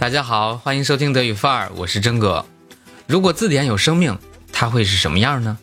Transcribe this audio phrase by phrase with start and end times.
[0.00, 2.46] 大家好，欢迎收听德语范儿，我是真哥。
[3.06, 4.18] 如果字典有生命，
[4.50, 5.58] 它会是什么样呢？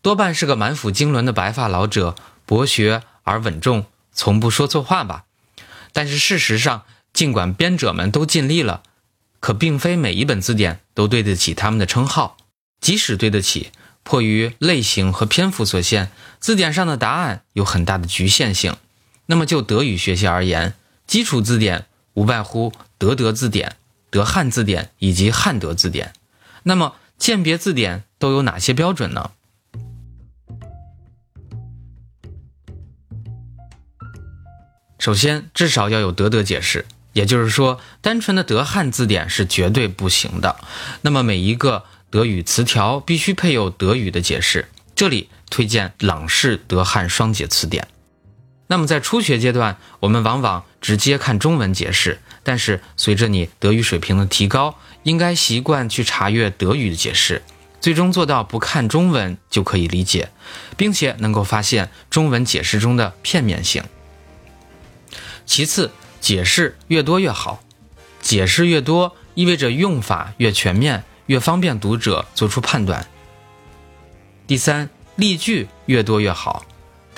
[0.00, 2.14] 多半是个满腹经纶的白发老者，
[2.46, 5.24] 博学而稳重，从不说错话吧。
[5.92, 8.84] 但是事实上，尽管编者们都尽力了，
[9.40, 12.36] 可并非每一本字典都对得起他们的称号。
[12.80, 13.72] 即使对得起，
[14.04, 18.76] 迫于类型和篇幅所限，字典上的答案有很大的局限性。
[19.30, 20.74] 那么就德语学习而言，
[21.06, 23.76] 基础字典无外乎德德字典、
[24.10, 26.14] 德汉字典以及汉德字典。
[26.64, 29.30] 那么鉴别字典都有哪些标准呢？
[34.98, 40.56] 首先，至少要有德德解释，也就是说，单纯的德汉字典是绝对不行的。
[41.02, 44.68] 那么每一个德语词条必须配有德语的解释。
[44.96, 47.86] 这里推荐朗仕德汉双解词典。
[48.70, 57.42] 那么在初学阶段，我们往往直接看中文解释，但是随着你德语水平的提高，应该习惯去查阅德语的解释，
[57.80, 60.30] 最终做到不看中文就可以理解，
[60.76, 63.82] 并且能够发现中文解释中的片面性。
[65.44, 65.90] 其次，
[66.20, 67.64] 解释越多越好，
[68.22, 73.04] 解释越多意味着用法越全面，越方便读者做出判断。
[74.46, 76.64] 第三，例句越多越好，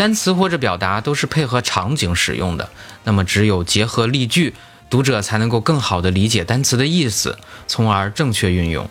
[0.02, 2.68] 单词或者表达都是配合场景使用的，
[3.04, 4.52] 那么只有结合例句，
[4.90, 8.90] 读者才能够更好的理解单词的意思，从而正确运用。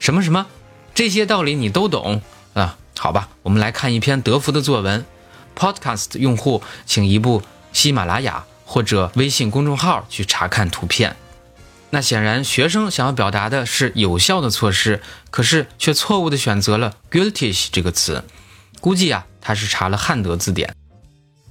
[0.00, 0.46] 什么什么，
[0.92, 2.20] 这些道理你都懂
[2.54, 2.76] 啊？
[2.98, 5.04] 好吧，我们来看一篇德福的作文。
[5.56, 7.44] Podcast 用户请移步。
[7.72, 11.14] 喜马拉雅或者微信公众号去查看图片，
[11.90, 15.00] 那显然学生想要表达的是有效的措施，
[15.30, 18.24] 可是却错误的选择了 “guilty” 这个词，
[18.80, 20.74] 估计啊他是查了汉德字典。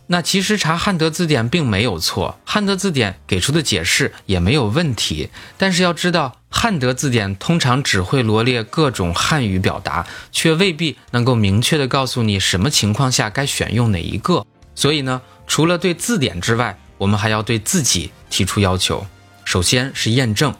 [0.07, 5.29] 那其实查汉德字典并没有错，汉德字典给出的解释也没有问题。
[5.57, 14.45] 但是要知道，汉德字典通常只会罗列各种汉语表达，却未必能够明确的告诉你什么情况下该选用哪一个。
[14.75, 15.21] 所以呢？
[15.47, 19.05] 除了对字典之外，我们还要对自己提出要求。
[19.43, 20.53] 首先是验证，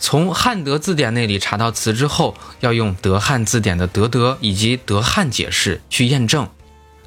[0.00, 6.48] 从汉德字典那里查到词之后，要用德汉字典的德德以及德汉解释去验证，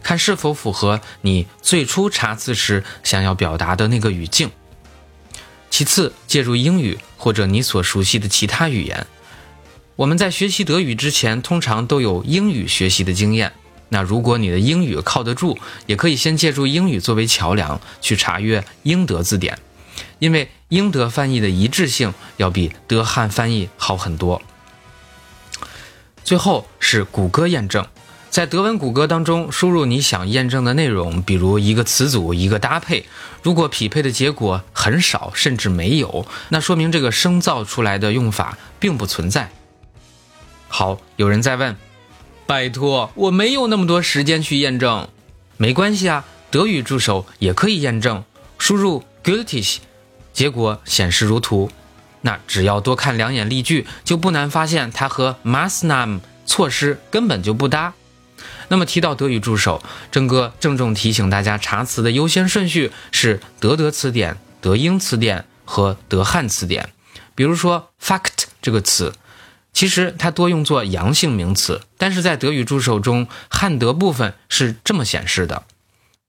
[0.04, 4.52] 看是否符合你最初查字时想要表达的那个语境。
[5.72, 9.08] 其次，借助英语或者你所熟悉的其他语言。
[9.96, 13.54] 我们在学习德语之前，通常都有英语学习的经验。
[13.90, 19.58] 那如果你的英语靠得住，也可以先借助英语作为桥梁去查阅英德字典，
[20.19, 24.41] 因为英德翻译的一致性要比德汉翻译好很多。
[26.24, 27.85] 最后是谷歌验证，
[28.29, 33.06] 在德文谷歌当中输入你想验证的内容，比如一个词组、一个搭配，
[33.41, 39.51] 如果匹配的结果很少甚至没有，那说明这个生造出来的用法并不存在。
[40.68, 41.75] 好，有人在问。
[42.45, 45.07] 拜托，我没有那么多时间去验证，
[45.57, 48.24] 没关系啊，德语助手也可以验证。
[48.57, 49.78] 输入 gültig，
[50.33, 51.71] 结果显示如图。
[52.21, 57.94] 那只要多看两眼例句，就不难发现它和 masnam 措施根本就不搭。
[58.67, 66.89] 那么提到德语助手，郑哥郑重提醒大家，查词的优先顺序是德德词典、德英词典和德汉词典。
[67.35, 69.13] 比如说 fact 这个词。
[69.73, 75.63] 其实它多用作阳性名词，但是在德语助手中，汉德部分是这么显示的，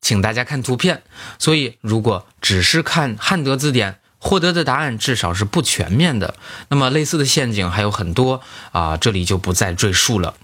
[0.05, 1.03] 请大家看图片。
[1.39, 6.35] 所以如果只是看汉德字典，获得的答案至少是不全面的。
[6.69, 8.43] 那么类似的陷阱还有很多
[8.73, 10.35] 啊，这里就不再赘述了。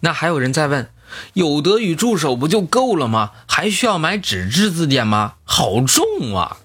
[0.00, 0.88] 那还有人在问，
[1.34, 3.32] 有德语助手不就够了吗？
[3.46, 5.34] 还需要买纸质字典吗？
[5.44, 6.56] 好重啊！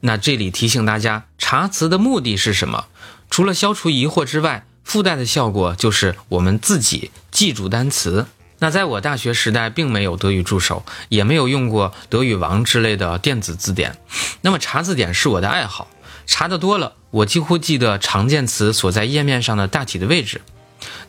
[0.00, 2.86] 那这里提醒大家，查词的目的是什么？
[3.30, 8.26] 除了消除疑惑之外，附带的效果就是我们自己记住单词。
[8.58, 13.98] 那在我大学时代，并没有德语助手，也没有用过德语王之类的电子字典。
[14.40, 15.88] 那么查字典是我的爱好，
[16.24, 20.40] 查的多了，我几乎记得常见词所在页面上的大体的位置。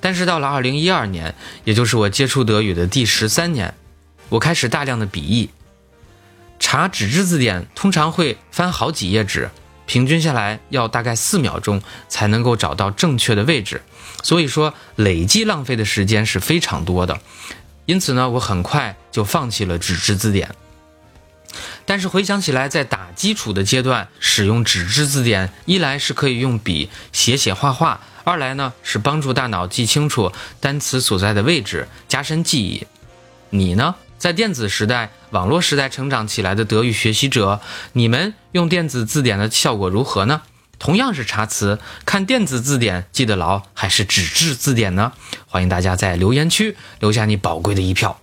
[0.01, 1.33] 但是到了二零一二年，
[1.63, 3.73] 也就是我接触德语的第十三年，
[4.27, 5.49] 我开始大量的笔译。
[6.59, 9.49] 查纸质字典通常会翻好几页纸，
[9.89, 13.81] 平均下来要大概四秒钟才能够找到正确的位置，
[14.21, 17.19] 所以说累计浪费的时间是非常多的。
[17.87, 20.53] 因此呢，我很快就放弃了纸质字典。
[21.87, 32.85] 但是回想起来，在打基础的阶段使用纸质字典，一来是可以用笔写写画画，二来呢是帮助大脑记清楚单词所在的位置，加深记忆。
[33.49, 33.95] 你呢？
[34.19, 37.61] 在电子时代、网络时代成长起来的德语学习者，
[37.93, 40.41] 你们用电子字典的效果如何呢？
[40.77, 45.13] 同样是查词，看电子字典记得牢，还是纸质字典呢？
[45.47, 48.19] 欢迎大家在留言区留下你宝贵的一票。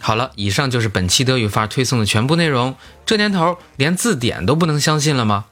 [0.00, 2.74] 好了，以上就是本期德语范儿推送的全部内容。
[3.06, 5.44] 这年头连字典都不能相信了吗？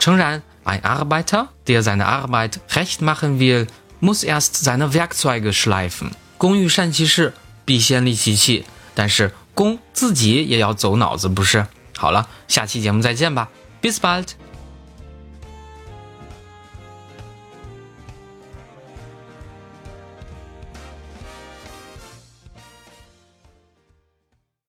[0.00, 3.68] 诚然，ein Arbeiter, der seine Arbeit recht machen will。
[4.02, 6.10] Muss erst seine Werkzeuge schleifen。
[6.36, 7.34] 工欲善其事，
[7.64, 8.64] 必先利其器。
[8.94, 11.64] 但是工自己也要走脑子，不是？
[11.96, 13.48] 好了，下期节目再见吧
[13.80, 14.26] ，Bis bald。